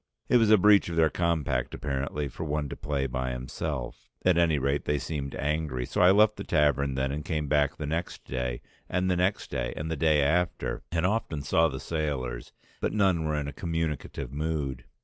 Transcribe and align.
It 0.29 0.37
was 0.37 0.49
a 0.49 0.57
breach 0.57 0.89
of 0.89 0.95
their 0.95 1.11
compact 1.11 1.75
apparently 1.75 2.27
for 2.27 2.43
one 2.43 2.69
to 2.69 2.75
play 2.75 3.05
by 3.05 3.33
himself, 3.33 4.09
at 4.25 4.35
any 4.35 4.57
rate 4.57 4.85
they 4.85 4.97
seemed 4.97 5.35
angry. 5.35 5.85
So 5.85 6.01
I 6.01 6.09
left 6.09 6.37
the 6.37 6.43
tavern 6.43 6.95
then 6.95 7.11
and 7.11 7.23
came 7.23 7.45
back 7.47 7.75
again 7.75 7.89
next 7.89 8.25
day, 8.25 8.63
and 8.89 9.11
the 9.11 9.15
next 9.15 9.51
day 9.51 9.73
and 9.77 9.91
the 9.91 9.95
day 9.95 10.23
after, 10.23 10.81
and 10.91 11.05
often 11.05 11.43
saw 11.43 11.67
the 11.67 11.79
sailors, 11.79 12.51
but 12.79 12.93
none 12.93 13.25
were 13.25 13.35
in 13.35 13.47
a 13.47 13.53
communicative 13.53 14.31
mood. 14.33 14.85